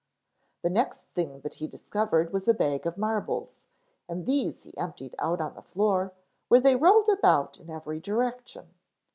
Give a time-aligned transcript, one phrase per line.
[0.63, 3.61] The next thing that he discovered was a bag of marbles,
[4.09, 6.11] and these he emptied out on the floor,
[6.47, 8.73] where they rolled about in every direction.